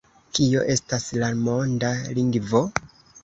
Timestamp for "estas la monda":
0.75-1.91